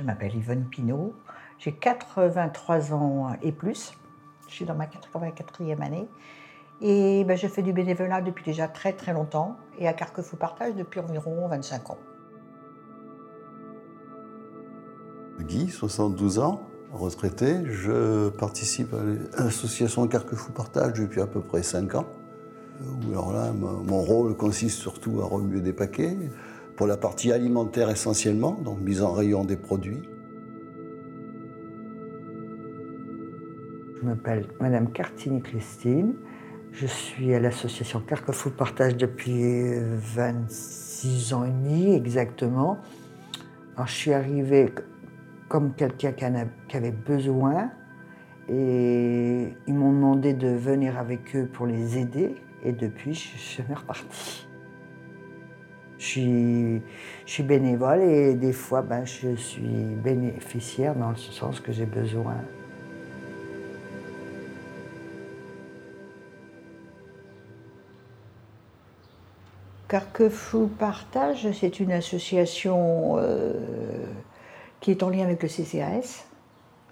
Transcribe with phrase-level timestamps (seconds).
[0.00, 1.12] Je m'appelle Yvonne Pinault,
[1.58, 3.92] j'ai 83 ans et plus.
[4.48, 6.08] Je suis dans ma 84e année.
[6.80, 10.74] Et ben, je fais du bénévolat depuis déjà très très longtemps et à Carquefou Partage
[10.74, 11.98] depuis environ 25 ans.
[15.40, 16.62] Guy, 72 ans,
[16.94, 17.58] retraité.
[17.66, 22.06] Je participe à l'association Carquefou Partage depuis à peu près 5 ans.
[23.10, 26.16] Alors là, mon rôle consiste surtout à remuer des paquets,
[26.80, 30.00] pour la partie alimentaire essentiellement, donc mise en rayon des produits.
[33.98, 36.14] Je m'appelle Madame Cartini-Christine.
[36.72, 42.78] Je suis à l'association Carquefou Partage depuis 26 ans et demi exactement.
[43.84, 44.72] Je suis arrivée
[45.50, 47.72] comme quelqu'un qui avait besoin
[48.48, 53.62] et ils m'ont demandé de venir avec eux pour les aider et depuis je suis
[53.62, 54.49] repartie.
[56.00, 56.80] Je
[57.26, 59.60] suis, bénévole et des fois ben, je suis
[60.02, 62.36] bénéficiaire dans le sens que j'ai besoin
[69.88, 73.52] Carquefou Partage, c'est une association euh,
[74.80, 76.24] qui est en lien avec le CCAS.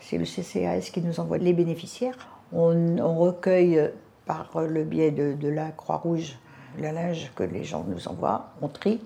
[0.00, 2.18] C'est le CCAS qui nous envoie les bénéficiaires.
[2.52, 3.80] On, recueille
[4.26, 6.36] par le biais de, la Croix-Rouge
[6.78, 9.00] le linge que les gens nous envoient, on trie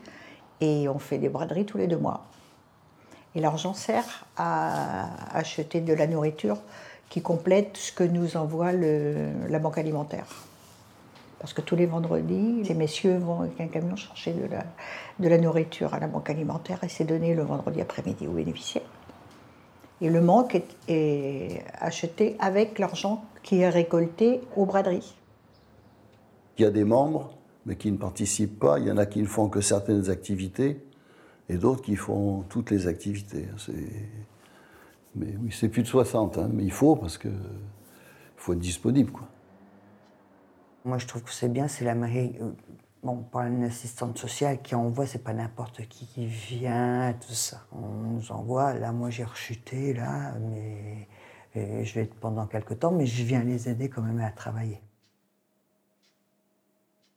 [0.61, 2.25] et on fait des braderies tous les deux mois.
[3.35, 6.59] Et l'argent sert à acheter de la nourriture
[7.09, 10.27] qui complète ce que nous envoie la banque alimentaire.
[11.39, 15.93] Parce que tous les vendredis, ces messieurs vont avec un camion chercher de la nourriture
[15.93, 18.89] à la banque alimentaire et c'est donné le vendredi après-midi aux bénéficiaires.
[20.01, 25.15] Et le manque est, acheté avec l'argent qui est récolté aux braderies.
[26.59, 27.31] Il y a des membres,
[27.67, 28.79] mais qui ne participent pas.
[28.79, 30.85] Il y en a qui ne font que certaines activités
[31.49, 33.49] et d'autres qui font toutes les activités.
[35.15, 37.31] Mais oui, c'est plus de 60, hein, mais il faut parce qu'il
[38.37, 39.13] faut être disponible.
[40.85, 42.37] Moi, je trouve que c'est bien, c'est la mairie.
[42.43, 42.51] Euh,
[43.03, 47.65] bon, pas une assistante sociale qui envoie, c'est pas n'importe qui qui vient, tout ça.
[47.73, 48.75] On nous envoie.
[48.75, 51.09] Là, moi, j'ai rechuté, là, mais
[51.55, 54.83] je vais être pendant quelques temps, mais je viens les aider quand même à travailler.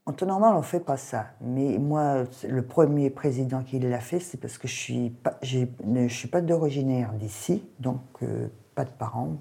[0.08, 1.32] En temps normal, on ne fait pas ça.
[1.42, 5.10] Mais moi, le premier président qui l'a fait, c'est parce que je
[5.44, 9.36] je suis pas d'originaire d'ici, donc euh, pas de parents.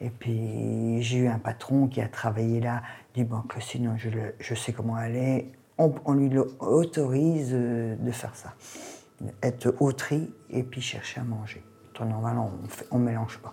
[0.00, 2.82] Et puis j'ai eu un patron qui a travaillé là,
[3.14, 5.52] dit bon que sinon je, sais comment aller.
[5.76, 8.54] On, lui autorise euh, de faire ça,
[9.42, 11.62] être au tri et puis chercher à manger.
[12.00, 12.52] Normalement,
[12.90, 13.52] on ne mélange pas.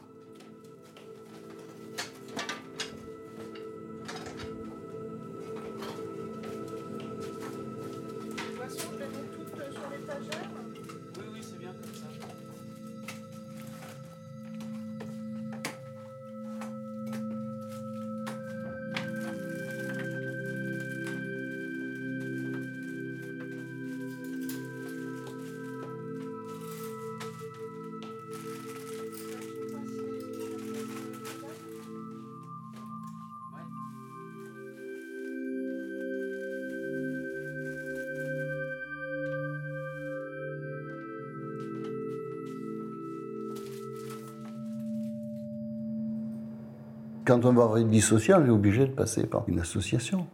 [47.25, 50.27] Quand on va sociale, on est obligé de passer par une association.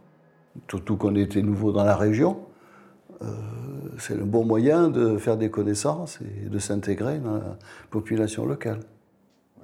[0.68, 2.40] Surtout qu'on était nouveau dans la région,
[3.22, 3.26] euh,
[3.98, 7.56] c'est le bon moyen de faire des connaissances et de s'intégrer dans la
[7.90, 8.80] population locale.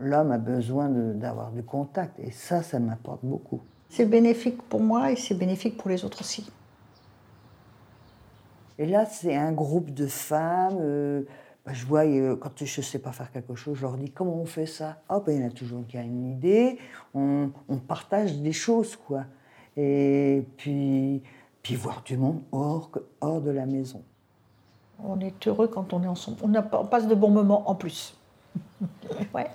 [0.01, 3.61] L'homme a besoin d'avoir du contact et ça, ça m'apporte beaucoup.
[3.91, 6.51] C'est bénéfique pour moi et c'est bénéfique pour les autres aussi.
[8.79, 10.79] Et là, c'est un groupe de femmes.
[10.81, 11.23] Euh,
[11.69, 14.11] bah, je vois, euh, quand je ne sais pas faire quelque chose, je leur dis
[14.11, 15.03] comment on fait ça?
[15.07, 16.79] Ah, ben, il y en a toujours qui a une idée.
[17.13, 17.51] On,
[17.87, 19.25] partage des choses, quoi.
[19.77, 21.23] Et puis,
[21.63, 22.91] puis voir du monde hors,
[23.21, 24.03] hors de la maison.
[25.05, 26.39] On est heureux quand on est ensemble.
[26.43, 28.17] On, passe de bons moments en plus.
[29.35, 29.51] ouais.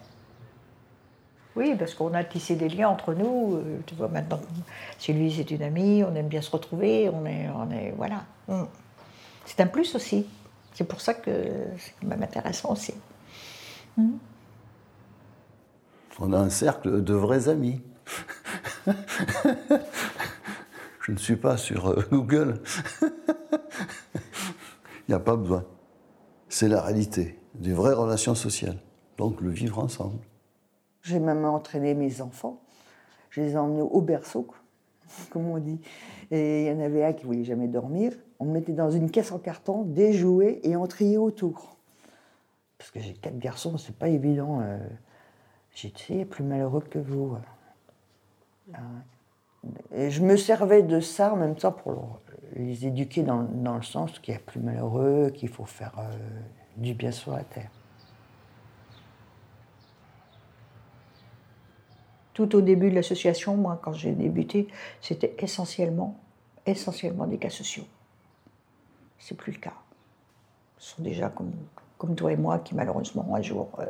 [1.55, 3.55] Oui, parce qu'on a tissé des liens entre nous.
[3.55, 4.39] Euh, tu vois, maintenant,
[4.99, 7.49] chez lui, c'est une amie, on aime bien se retrouver, on est.
[7.49, 8.21] On est voilà.
[8.47, 8.65] Mm.
[9.45, 10.27] C'est un plus aussi.
[10.73, 11.31] C'est pour ça que
[11.77, 12.93] c'est quand même intéressant aussi.
[13.97, 14.13] Hmm.
[16.19, 17.81] On a un cercle de vrais amis.
[21.01, 22.61] Je ne suis pas sur euh, Google.
[23.01, 23.09] Il
[25.09, 25.65] n'y a pas besoin.
[26.49, 28.77] C'est la réalité, des vraies relations sociales.
[29.17, 30.19] Donc le vivre ensemble.
[31.01, 32.61] J'ai même entraîné mes enfants.
[33.29, 34.47] Je les ai emmenés au berceau,
[35.29, 35.79] comme on dit.
[36.31, 38.13] Et il y en avait un qui voulait jamais dormir.
[38.39, 41.77] On mettait dans une caisse en carton des jouets et on triait autour.
[42.77, 44.61] parce que j'ai quatre garçons, c'est pas évident.
[44.61, 44.77] Euh,
[45.75, 47.35] J'étais plus malheureux que vous.
[48.73, 48.77] Ah
[49.91, 52.19] Et je me servais de ça en même temps pour
[52.55, 56.11] les éduquer dans, le sens qu'il y a plus malheureux, qu'il faut faire euh,
[56.77, 57.71] du bien sur la terre.
[62.33, 64.67] Tout au début de l'association, moi, quand j'ai débuté,
[65.01, 66.19] c'était essentiellement,
[66.65, 67.85] essentiellement des cas sociaux.
[69.19, 69.73] C'est plus le cas.
[70.77, 71.51] Ce sont déjà comme,
[71.97, 73.85] comme toi et moi qui, malheureusement, un jour, euh,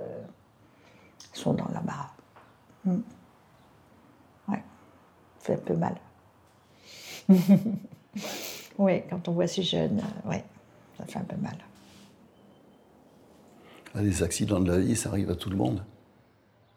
[1.33, 2.15] sont dans la barre.
[2.85, 3.01] Hmm.
[4.49, 4.63] Ouais,
[5.39, 5.95] ça fait un peu mal.
[8.77, 10.43] oui, quand on voit ces jeunes, euh, ouais,
[10.97, 11.57] ça fait un peu mal.
[13.95, 15.83] Les accidents de la vie, ça arrive à tout le monde.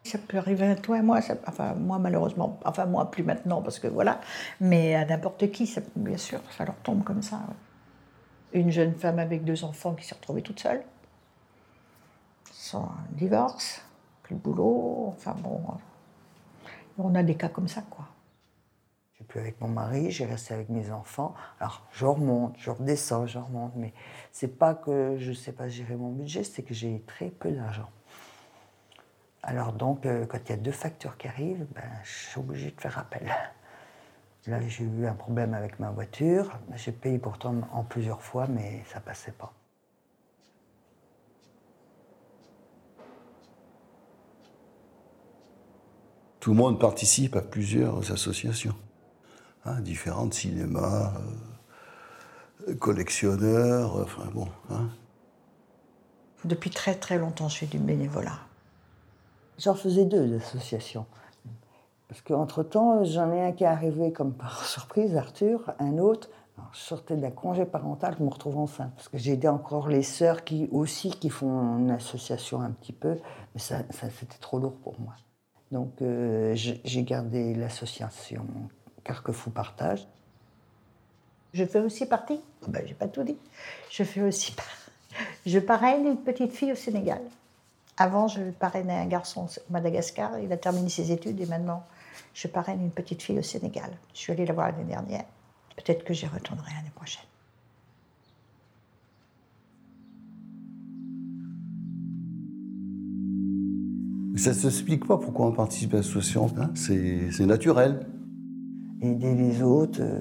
[0.07, 3.77] Ça peut arriver à toi et moi, enfin moi malheureusement, enfin moi plus maintenant parce
[3.77, 4.21] que voilà,
[4.61, 7.41] mais à n'importe qui, bien sûr, ça leur tombe comme ça.
[8.53, 10.81] Une jeune femme avec deux enfants qui s'est retrouvée toute seule,
[12.53, 13.81] sans divorce,
[14.23, 15.61] plus boulot, enfin bon,
[16.97, 18.05] on a des cas comme ça quoi.
[19.15, 21.33] Suis plus avec mon mari, j'ai resté avec mes enfants.
[21.59, 23.93] Alors je remonte, je redescends, je remonte, mais
[24.31, 27.89] c'est pas que je sais pas gérer mon budget, c'est que j'ai très peu d'argent.
[29.43, 32.71] Alors donc, euh, quand il y a deux factures qui arrivent, ben, je suis obligé
[32.71, 33.33] de faire appel.
[34.47, 36.57] Là, j'ai eu un problème avec ma voiture.
[36.75, 39.53] J'ai payé pourtant en plusieurs fois, mais ça passait pas.
[46.39, 48.75] Tout le monde participe à plusieurs associations,
[49.65, 51.13] hein, différentes cinémas,
[52.69, 54.47] euh, collectionneurs, enfin bon.
[54.69, 54.87] Hein.
[56.45, 58.46] Depuis très très longtemps, je fais du bénévolat.
[59.57, 61.05] J'en faisais deux d'associations.
[62.07, 66.29] Parce qu'entre-temps, j'en ai un qui est arrivé comme par surprise, Arthur, un autre.
[66.71, 68.93] je sortais d'un congé parental, je me retrouve enceinte.
[68.95, 72.93] Parce que j'ai aidé encore les sœurs qui aussi qui font une association un petit
[72.93, 73.17] peu,
[73.53, 75.13] mais ça, c'était trop lourd pour moi.
[75.71, 78.45] Donc euh, j'ai gardé l'association
[79.03, 80.07] Carquefou Partage.
[81.53, 83.37] Je fais aussi partie, oh ben, j'ai pas tout dit,
[83.89, 84.55] je fais aussi
[85.45, 87.21] Je parraine une petite fille au Sénégal.
[87.97, 91.83] Avant, je parrainais un garçon au Madagascar, il a terminé ses études et maintenant,
[92.35, 93.89] je parraine une petite fille au Sénégal.
[94.13, 95.25] Je suis allée la voir l'année dernière.
[95.75, 97.23] Peut-être que j'y retournerai l'année prochaine.
[104.37, 106.53] Ça ne s'explique pas pourquoi on participe à l'association.
[106.59, 108.05] Hein c'est naturel.
[109.01, 110.19] Aider les autres, euh,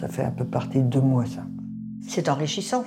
[0.00, 1.44] ça fait un peu partie de moi, ça.
[2.06, 2.84] C'est enrichissant.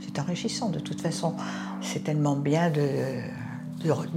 [0.00, 1.34] C'est enrichissant de toute façon.
[1.82, 2.80] C'est tellement bien de,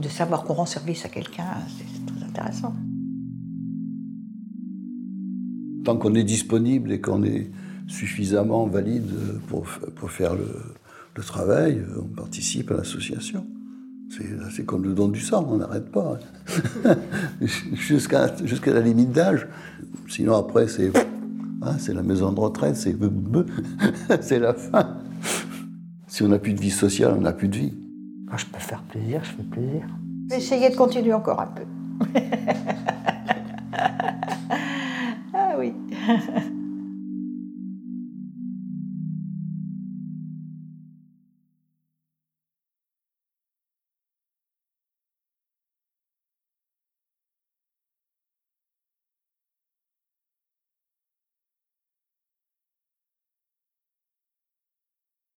[0.02, 1.46] de, savoir qu'on rend service à quelqu'un.
[1.78, 2.74] C'est très intéressant.
[5.84, 7.50] Tant qu'on est disponible et qu'on est
[7.88, 9.12] suffisamment valide
[9.48, 9.66] pour,
[9.96, 13.46] pour faire le, travail, on participe à l'association.
[14.52, 16.20] C'est comme le don du sang, on n'arrête pas.
[17.76, 18.28] Jusqu'à
[18.74, 19.48] la limite d'âge.
[20.08, 20.92] Sinon, après, c'est
[21.64, 24.98] hein, la maison de retraite, c'est la fin.
[26.14, 27.74] Si on n'a plus de vie sociale, on n'a plus de vie.
[28.30, 29.82] Quand je peux faire plaisir, je fais plaisir.
[30.32, 31.64] Essayez de continuer encore un peu.
[35.34, 35.74] ah oui.